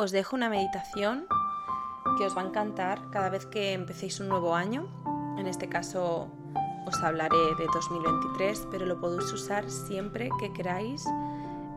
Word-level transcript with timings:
os 0.00 0.12
dejo 0.12 0.36
una 0.36 0.48
meditación 0.48 1.26
que 2.16 2.24
os 2.24 2.36
va 2.36 2.42
a 2.42 2.46
encantar 2.46 3.10
cada 3.10 3.30
vez 3.30 3.46
que 3.46 3.72
empecéis 3.72 4.20
un 4.20 4.28
nuevo 4.28 4.54
año. 4.54 4.86
En 5.36 5.48
este 5.48 5.68
caso 5.68 6.30
os 6.86 7.02
hablaré 7.02 7.36
de 7.58 7.66
2023, 7.74 8.68
pero 8.70 8.86
lo 8.86 9.00
podéis 9.00 9.32
usar 9.32 9.68
siempre 9.68 10.30
que 10.38 10.52
queráis 10.52 11.04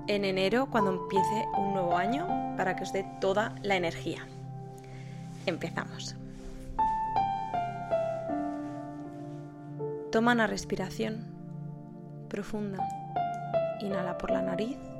en 0.05 0.23
enero 0.23 0.67
cuando 0.67 0.91
empiece 0.91 1.47
un 1.57 1.73
nuevo 1.73 1.97
año 1.97 2.27
para 2.57 2.75
que 2.75 2.83
os 2.83 2.93
dé 2.93 3.07
toda 3.19 3.55
la 3.63 3.75
energía. 3.75 4.27
Empezamos. 5.47 6.15
Toma 10.11 10.33
una 10.33 10.45
respiración 10.45 11.25
profunda. 12.29 12.87
Inhala 13.81 14.19
por 14.19 14.29
la 14.29 14.43
nariz. 14.43 14.90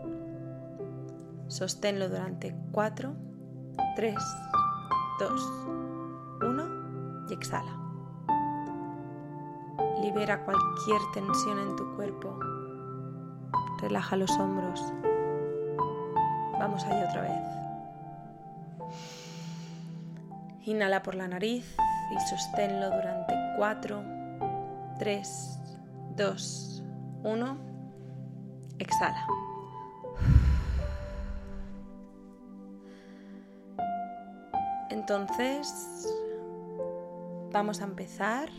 Sosténlo 1.51 2.07
durante 2.07 2.55
4, 2.71 3.13
3, 3.97 4.15
2, 5.19 5.41
1 6.43 7.27
y 7.29 7.33
exhala. 7.33 7.77
Libera 10.01 10.45
cualquier 10.45 11.01
tensión 11.13 11.59
en 11.59 11.75
tu 11.75 11.93
cuerpo. 11.97 12.39
Relaja 13.81 14.15
los 14.15 14.31
hombros. 14.39 14.81
Vamos 16.57 16.85
allá 16.85 17.09
otra 17.09 17.21
vez. 17.23 17.43
Inhala 20.63 21.03
por 21.03 21.15
la 21.15 21.27
nariz 21.27 21.75
y 22.15 22.29
sosténlo 22.29 22.91
durante 22.91 23.33
4, 23.57 24.03
3, 24.99 25.59
2, 26.15 26.83
1. 27.25 27.57
Exhala. 28.79 29.27
Entonces, 35.13 36.07
vamos 37.51 37.81
a 37.81 37.83
empezar. 37.83 38.49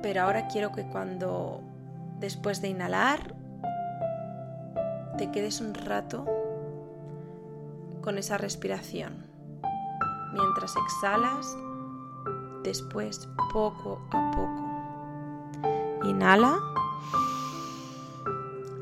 Pero 0.00 0.22
ahora 0.22 0.48
quiero 0.48 0.72
que 0.72 0.86
cuando, 0.88 1.60
después 2.20 2.62
de 2.62 2.68
inhalar, 2.68 3.34
te 5.18 5.30
quedes 5.30 5.60
un 5.60 5.74
rato 5.74 6.24
con 8.00 8.16
esa 8.16 8.38
respiración. 8.38 9.26
Mientras 10.32 10.72
exhalas, 10.76 11.54
después 12.64 13.28
poco 13.52 14.00
a 14.10 14.30
poco. 14.30 16.08
Inhala. 16.08 16.58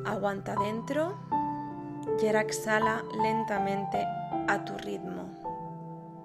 Aguanta 0.05 0.55
dentro 0.55 1.17
y 2.23 2.27
ahora 2.27 2.43
exhala 2.43 3.05
lentamente 3.23 4.07
a 4.49 4.65
tu 4.65 4.77
ritmo. 4.79 5.25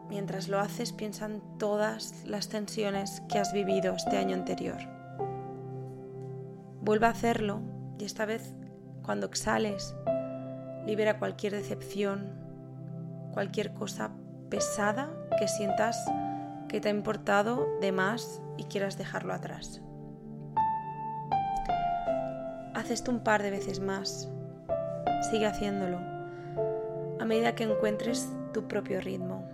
Mientras 0.09 0.48
lo 0.48 0.59
haces, 0.59 0.92
piensa 0.92 1.26
en 1.26 1.42
todas 1.58 2.26
las 2.26 2.50
tensiones 2.50 3.22
que 3.30 3.40
has 3.40 3.54
vivido 3.54 3.95
este 3.95 4.17
año 4.17 4.36
anterior. 4.36 4.78
Vuelve 6.82 7.06
a 7.06 7.10
hacerlo 7.10 7.62
y 8.00 8.06
esta 8.06 8.26
vez, 8.26 8.54
cuando 9.04 9.28
exhales, 9.28 9.95
libera 10.86 11.20
cualquier 11.20 11.54
decepción, 11.54 12.32
cualquier 13.34 13.73
cosa 13.73 14.12
pesada 14.50 15.12
que 15.38 15.48
sientas 15.48 16.04
que 16.67 16.82
te 16.82 16.90
ha 16.90 16.92
importado 16.92 17.67
de 17.82 17.92
más 17.92 18.42
y 18.58 18.64
quieras 18.66 18.98
dejarlo 18.98 19.34
atrás. 19.34 19.82
Haz 22.73 22.92
esto 22.92 23.12
un 23.12 23.23
par 23.23 23.44
de 23.44 23.52
veces 23.52 23.80
más 23.80 24.32
Sigue 25.30 25.45
haciéndolo 25.45 25.99
a 27.19 27.25
medida 27.25 27.53
que 27.53 27.63
encuentres 27.63 28.31
tu 28.53 28.67
propio 28.67 28.99
ritmo. 29.02 29.47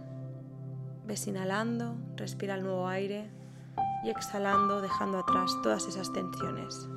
Ves 1.05 1.27
inhalando, 1.27 1.95
respira 2.15 2.55
el 2.55 2.63
nuevo 2.63 2.87
aire 2.87 3.29
y 4.03 4.09
exhalando, 4.09 4.81
dejando 4.81 5.19
atrás 5.19 5.51
todas 5.63 5.85
esas 5.87 6.13
tensiones. 6.13 6.87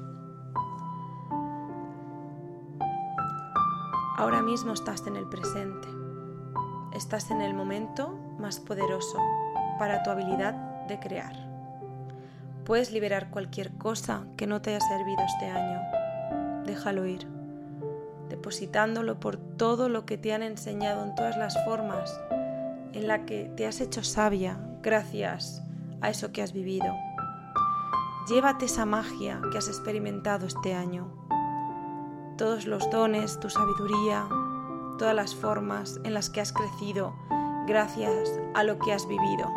Ahora 4.16 4.42
mismo 4.42 4.74
estás 4.74 5.06
en 5.06 5.16
el 5.16 5.28
presente. 5.28 5.88
Estás 6.94 7.30
en 7.30 7.40
el 7.40 7.54
momento 7.54 8.16
más 8.38 8.60
poderoso 8.60 9.18
para 9.78 10.02
tu 10.02 10.10
habilidad 10.10 10.86
de 10.86 11.00
crear. 11.00 11.34
Puedes 12.64 12.92
liberar 12.92 13.30
cualquier 13.30 13.72
cosa 13.78 14.24
que 14.36 14.46
no 14.46 14.60
te 14.60 14.70
haya 14.70 14.80
servido 14.80 15.22
este 15.24 15.46
año. 15.46 15.80
Déjalo 16.64 17.06
ir 17.06 17.37
depositándolo 18.28 19.20
por 19.20 19.36
todo 19.36 19.88
lo 19.88 20.04
que 20.04 20.18
te 20.18 20.32
han 20.32 20.42
enseñado 20.42 21.04
en 21.04 21.14
todas 21.14 21.36
las 21.36 21.56
formas 21.64 22.20
en 22.92 23.06
la 23.06 23.24
que 23.24 23.50
te 23.56 23.66
has 23.66 23.80
hecho 23.80 24.02
sabia 24.02 24.58
gracias 24.82 25.62
a 26.00 26.10
eso 26.10 26.32
que 26.32 26.42
has 26.42 26.52
vivido. 26.52 26.94
Llévate 28.28 28.66
esa 28.66 28.84
magia 28.84 29.40
que 29.50 29.58
has 29.58 29.68
experimentado 29.68 30.46
este 30.46 30.74
año, 30.74 31.10
todos 32.36 32.66
los 32.66 32.90
dones, 32.90 33.40
tu 33.40 33.50
sabiduría, 33.50 34.28
todas 34.98 35.14
las 35.14 35.34
formas 35.34 35.98
en 36.04 36.14
las 36.14 36.28
que 36.28 36.40
has 36.40 36.52
crecido 36.52 37.14
gracias 37.66 38.28
a 38.54 38.64
lo 38.64 38.78
que 38.78 38.92
has 38.92 39.06
vivido. 39.08 39.50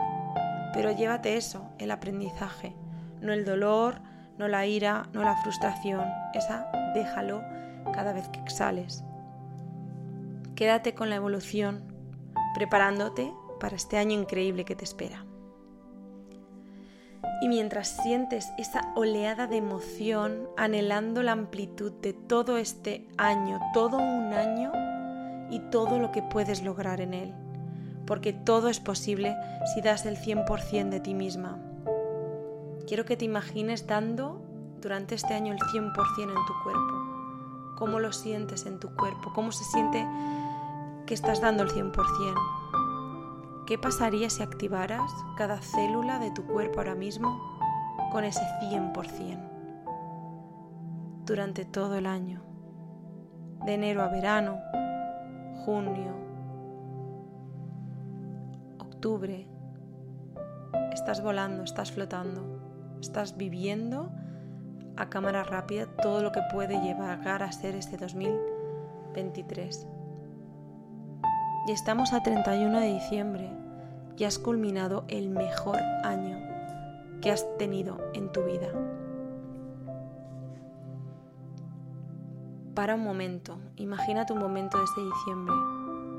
Pero 0.74 0.92
llévate 0.92 1.36
eso, 1.36 1.70
el 1.80 1.92
aprendizaje, 1.92 2.76
no 3.20 3.34
el 3.34 3.44
dolor, 3.44 3.96
no 4.38 4.48
la 4.48 4.66
ira, 4.66 5.08
no 5.14 5.22
la 5.24 5.36
frustración, 5.44 6.06
esa 6.34 6.72
déjalo 6.94 7.44
cada 7.94 8.14
vez 8.14 8.28
que 8.30 8.40
exhales. 8.40 9.03
Quédate 10.56 10.94
con 10.94 11.09
la 11.09 11.16
evolución, 11.16 11.81
preparándote 12.53 13.34
para 13.59 13.75
este 13.75 13.97
año 13.97 14.19
increíble 14.19 14.66
que 14.66 14.75
te 14.75 14.84
espera. 14.84 15.25
Y 17.41 17.47
mientras 17.47 17.88
sientes 18.03 18.52
esa 18.59 18.91
oleada 18.96 19.47
de 19.47 19.58
emoción, 19.58 20.47
anhelando 20.58 21.24
la 21.24 21.31
amplitud 21.31 21.91
de 21.94 22.14
todo 22.14 22.58
este 22.58 23.08
año, 23.18 23.59
todo 23.74 23.97
un 23.97 24.34
año 24.34 24.72
y 25.50 25.59
todo 25.72 25.97
lo 25.97 26.12
que 26.12 26.22
puedes 26.22 26.64
lograr 26.64 27.02
en 27.02 27.16
él, 27.16 27.34
porque 28.06 28.31
todo 28.31 28.70
es 28.70 28.80
posible 28.80 29.36
si 29.74 29.81
das 29.81 30.06
el 30.06 30.18
100% 30.18 30.90
de 30.90 31.00
ti 31.00 31.16
misma. 31.16 31.58
Quiero 32.88 33.06
que 33.06 33.18
te 33.18 33.25
imagines 33.25 33.88
dando 33.88 34.41
durante 34.80 35.16
este 35.16 35.34
año 35.34 35.53
el 35.53 35.59
100% 35.59 35.94
en 36.20 36.46
tu 36.46 36.64
cuerpo 36.64 37.00
cómo 37.81 38.00
lo 38.00 38.14
sientes 38.14 38.68
en 38.68 38.80
tu 38.80 38.96
cuerpo, 38.96 39.34
cómo 39.34 39.52
se 39.52 39.64
siente 39.64 40.08
que 41.08 41.16
estás 41.16 41.42
dando 41.42 41.64
el 41.64 41.72
100%. 41.72 41.96
¿Qué 43.66 43.80
pasaría 43.80 44.30
si 44.30 44.44
activaras 44.44 45.12
cada 45.36 45.59
célula 45.64 46.20
de 46.20 46.30
tu 46.30 46.46
cuerpo 46.46 46.78
ahora 46.78 46.94
mismo 46.94 47.41
con 48.12 48.24
ese 48.24 48.44
100% 48.62 49.50
durante 51.25 51.66
todo 51.66 51.96
el 51.96 52.06
año? 52.06 52.44
De 53.66 53.74
enero 53.74 54.03
a 54.03 54.09
verano, 54.09 54.59
junio, 55.66 56.14
octubre. 58.78 59.47
Estás 60.94 61.24
volando, 61.24 61.64
estás 61.64 61.91
flotando, 61.91 63.00
estás 63.02 63.38
viviendo 63.38 64.12
a 64.97 65.09
cámara 65.09 65.44
rápida 65.44 65.88
todo 66.02 66.22
lo 66.22 66.31
que 66.31 66.41
puede 66.52 66.81
llevar 66.81 67.44
a 67.44 67.52
ser 67.52 67.75
este 67.75 67.97
2023. 67.97 69.88
Y 71.68 71.72
estamos 71.72 72.13
a 72.13 72.24
31 72.24 72.79
de 72.79 72.94
diciembre. 72.94 73.50
Y 74.18 74.24
has 74.25 74.38
culminado 74.38 75.06
el 75.07 75.29
mejor 75.29 75.79
año 76.03 76.38
que 77.22 77.31
has 77.31 77.46
tenido 77.57 77.97
en 78.13 78.31
tu 78.31 78.44
vida. 78.44 78.68
Para 82.75 82.96
un 82.96 83.03
momento, 83.03 83.58
imagínate 83.75 84.34
un 84.34 84.40
momento 84.40 84.78
de 84.78 84.85
este 84.85 85.02
diciembre, 85.02 85.53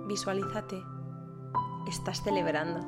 visualízate, 0.06 0.82
estás 1.88 2.22
celebrando, 2.22 2.80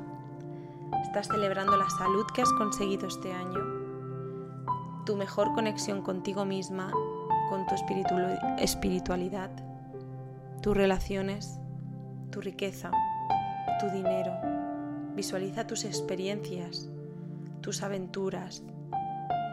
estás 1.01 1.27
celebrando 1.27 1.75
la 1.75 1.89
salud 1.89 2.25
que 2.33 2.41
has 2.41 2.51
conseguido 2.53 3.07
este 3.07 3.33
año, 3.33 3.74
tu 5.05 5.15
mejor 5.15 5.53
conexión 5.53 6.01
contigo 6.01 6.45
misma, 6.45 6.91
con 7.49 7.65
tu 7.67 7.75
espiritualidad, 8.57 9.51
tus 10.61 10.75
relaciones, 10.75 11.59
tu 12.31 12.41
riqueza, 12.41 12.89
tu 13.79 13.87
dinero. 13.91 14.33
Visualiza 15.15 15.67
tus 15.67 15.85
experiencias, 15.85 16.89
tus 17.61 17.83
aventuras, 17.83 18.63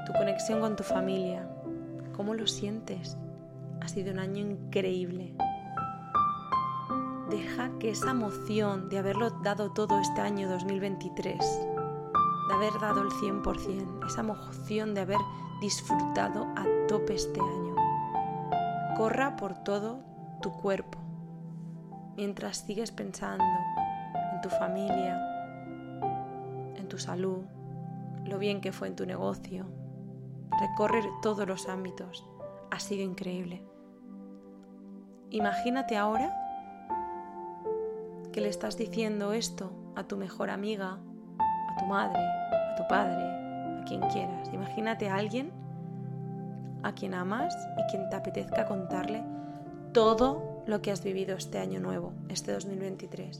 tu 0.06 0.12
conexión 0.14 0.60
con 0.60 0.74
tu 0.74 0.82
familia. 0.82 1.46
¿Cómo 2.16 2.34
lo 2.34 2.46
sientes? 2.46 3.18
Ha 3.82 3.88
sido 3.88 4.12
un 4.12 4.20
año 4.20 4.38
increíble. 4.38 5.34
Deja 7.28 7.70
que 7.78 7.90
esa 7.90 8.10
emoción 8.10 8.88
de 8.88 8.98
haberlo 8.98 9.30
dado 9.42 9.70
todo 9.70 10.00
este 10.00 10.20
año 10.22 10.48
2023 10.48 11.38
haber 12.52 12.78
dado 12.80 13.02
el 13.02 13.10
100%, 13.10 14.06
esa 14.06 14.20
emoción 14.20 14.94
de 14.94 15.00
haber 15.02 15.18
disfrutado 15.60 16.46
a 16.56 16.64
tope 16.88 17.14
este 17.14 17.40
año. 17.40 17.76
Corra 18.96 19.36
por 19.36 19.54
todo 19.62 20.00
tu 20.42 20.52
cuerpo, 20.52 20.98
mientras 22.16 22.58
sigues 22.58 22.90
pensando 22.90 23.44
en 24.34 24.40
tu 24.40 24.48
familia, 24.50 25.20
en 26.76 26.88
tu 26.88 26.98
salud, 26.98 27.44
lo 28.24 28.38
bien 28.38 28.60
que 28.60 28.72
fue 28.72 28.88
en 28.88 28.96
tu 28.96 29.06
negocio. 29.06 29.66
Recorrer 30.60 31.04
todos 31.22 31.46
los 31.46 31.68
ámbitos 31.68 32.26
ha 32.70 32.78
sido 32.78 33.02
increíble. 33.02 33.64
Imagínate 35.30 35.96
ahora 35.96 36.36
que 38.32 38.40
le 38.40 38.48
estás 38.48 38.76
diciendo 38.76 39.32
esto 39.32 39.72
a 39.96 40.04
tu 40.04 40.16
mejor 40.16 40.50
amiga, 40.50 40.98
a 41.68 41.76
tu 41.78 41.86
madre, 41.86 42.20
a 42.72 42.76
tu 42.76 42.86
padre, 42.88 43.22
a 43.80 43.84
quien 43.86 44.00
quieras. 44.08 44.48
Imagínate 44.52 45.08
a 45.08 45.16
alguien 45.16 45.52
a 46.82 46.92
quien 46.92 47.14
amas 47.14 47.54
y 47.78 47.90
quien 47.90 48.08
te 48.10 48.16
apetezca 48.16 48.66
contarle 48.66 49.24
todo 49.92 50.62
lo 50.66 50.82
que 50.82 50.90
has 50.90 51.02
vivido 51.02 51.36
este 51.36 51.58
año 51.58 51.80
nuevo, 51.80 52.12
este 52.28 52.52
2023. 52.52 53.38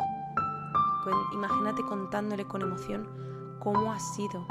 Imagínate 1.33 1.83
contándole 1.83 2.45
con 2.45 2.63
emoción 2.63 3.09
cómo 3.59 3.93
ha 3.93 3.99
sido 3.99 4.47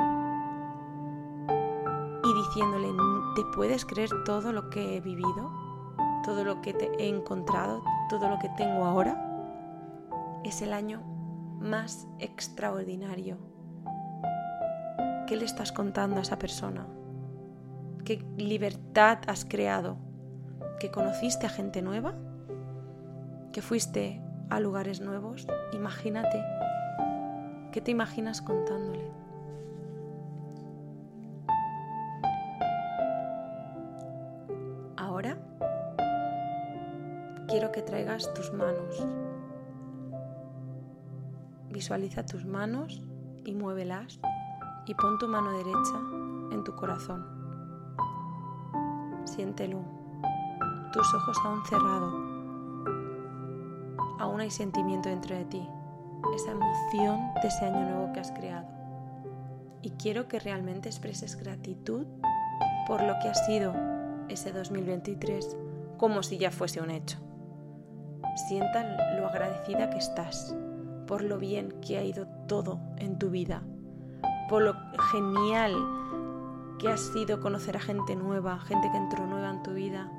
y 2.23 2.33
diciéndole, 2.33 2.89
¿te 3.35 3.43
puedes 3.55 3.85
creer 3.85 4.09
todo 4.25 4.51
lo 4.51 4.69
que 4.69 4.97
he 4.97 5.01
vivido? 5.01 5.51
¿Todo 6.23 6.43
lo 6.43 6.61
que 6.61 6.73
te 6.73 6.85
he 6.99 7.07
encontrado? 7.07 7.81
¿Todo 8.09 8.29
lo 8.29 8.37
que 8.39 8.49
tengo 8.49 8.85
ahora? 8.85 9.17
Es 10.43 10.61
el 10.61 10.73
año 10.73 11.01
más 11.59 12.07
extraordinario. 12.19 13.50
¿Qué 15.31 15.37
le 15.37 15.45
estás 15.45 15.71
contando 15.71 16.17
a 16.17 16.23
esa 16.23 16.37
persona? 16.37 16.85
¿Qué 18.03 18.21
libertad 18.35 19.19
has 19.27 19.45
creado? 19.45 19.95
¿Que 20.77 20.91
conociste 20.91 21.45
a 21.45 21.49
gente 21.49 21.81
nueva? 21.81 22.15
¿Que 23.53 23.61
fuiste 23.61 24.21
a 24.49 24.59
lugares 24.59 24.99
nuevos? 24.99 25.47
Imagínate. 25.71 26.43
¿Qué 27.71 27.79
te 27.79 27.91
imaginas 27.91 28.41
contándole? 28.41 29.09
Ahora 34.97 35.37
quiero 37.47 37.71
que 37.71 37.83
traigas 37.83 38.33
tus 38.33 38.51
manos. 38.51 39.07
Visualiza 41.69 42.25
tus 42.25 42.43
manos 42.45 43.01
y 43.45 43.55
muévelas 43.55 44.19
y 44.85 44.93
pon 44.95 45.17
tu 45.19 45.27
mano 45.27 45.51
derecha 45.51 45.99
en 46.51 46.63
tu 46.63 46.75
corazón. 46.75 47.25
Siéntelo. 49.25 49.79
Tus 50.91 51.13
ojos 51.13 51.37
aún 51.45 51.65
cerrados. 51.65 52.13
Aún 54.19 54.41
hay 54.41 54.51
sentimiento 54.51 55.09
dentro 55.09 55.35
de 55.35 55.45
ti. 55.45 55.67
Esa 56.35 56.51
emoción 56.51 57.33
de 57.41 57.47
ese 57.47 57.65
año 57.65 57.81
nuevo 57.81 58.13
que 58.13 58.19
has 58.19 58.31
creado. 58.31 58.67
Y 59.81 59.91
quiero 59.91 60.27
que 60.27 60.39
realmente 60.39 60.89
expreses 60.89 61.35
gratitud 61.35 62.05
por 62.87 63.01
lo 63.01 63.17
que 63.19 63.29
ha 63.29 63.33
sido 63.33 63.73
ese 64.27 64.51
2023, 64.51 65.57
como 65.97 66.23
si 66.23 66.37
ya 66.37 66.51
fuese 66.51 66.81
un 66.81 66.91
hecho. 66.91 67.17
Sienta 68.47 69.15
lo 69.17 69.27
agradecida 69.27 69.89
que 69.89 69.97
estás, 69.97 70.55
por 71.07 71.23
lo 71.23 71.37
bien 71.37 71.71
que 71.81 71.97
ha 71.97 72.03
ido 72.03 72.27
todo 72.47 72.79
en 72.97 73.17
tu 73.17 73.29
vida, 73.29 73.63
por 74.51 74.63
lo 74.63 74.75
genial 75.13 75.73
que 76.77 76.89
ha 76.89 76.97
sido 76.97 77.39
conocer 77.39 77.77
a 77.77 77.79
gente 77.79 78.17
nueva, 78.17 78.59
gente 78.59 78.91
que 78.91 78.97
entró 78.97 79.25
nueva 79.25 79.49
en 79.49 79.63
tu 79.63 79.71
vida. 79.71 80.11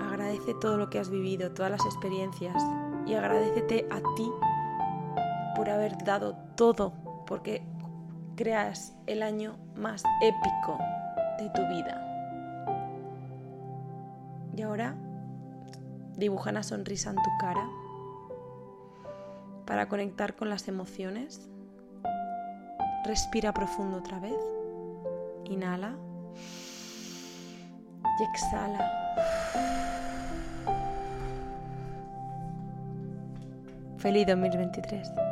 Agradece 0.00 0.54
todo 0.54 0.78
lo 0.78 0.88
que 0.88 0.98
has 0.98 1.10
vivido, 1.10 1.52
todas 1.52 1.70
las 1.70 1.84
experiencias 1.84 2.56
y 3.06 3.12
agradecete 3.12 3.86
a 3.90 3.98
ti 4.16 4.32
por 5.54 5.68
haber 5.68 6.02
dado 6.04 6.34
todo, 6.56 6.94
porque 7.26 7.62
creas 8.34 8.96
el 9.06 9.22
año 9.22 9.58
más 9.76 10.02
épico 10.22 10.78
de 11.38 11.50
tu 11.50 11.68
vida. 11.68 12.00
Y 14.56 14.62
ahora 14.62 14.96
dibuja 16.16 16.48
una 16.48 16.62
sonrisa 16.62 17.10
en 17.10 17.16
tu 17.16 17.30
cara 17.38 17.68
para 19.66 19.90
conectar 19.90 20.34
con 20.34 20.48
las 20.48 20.66
emociones. 20.66 21.51
Respira 23.04 23.52
profundo 23.52 23.98
otra 23.98 24.18
vez. 24.20 24.38
Inhala. 25.44 25.94
Y 28.18 28.24
exhala. 28.24 28.90
Feliz 33.98 34.26
2023. 34.26 35.31